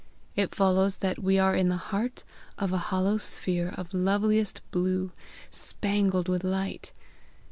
It 0.35 0.55
follows 0.55 0.97
that 0.97 1.19
we 1.19 1.37
are 1.37 1.53
in 1.55 1.69
the 1.69 1.75
heart 1.77 2.23
of 2.57 2.73
a 2.73 2.79
hollow 2.89 3.17
sphere 3.19 3.69
of 3.77 3.93
loveliest 3.93 4.61
blue, 4.71 5.11
spangled 5.51 6.27
with 6.27 6.43
light. 6.43 6.91